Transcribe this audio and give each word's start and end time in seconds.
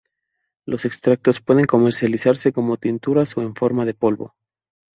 Los 0.65 0.85
extractos 0.85 1.41
pueden 1.41 1.65
comercializarse 1.67 2.51
como 2.51 2.77
tinturas 2.77 3.37
o 3.37 3.43
en 3.43 3.53
forma 3.53 3.85
de 3.85 3.93
polvo. 3.93 4.33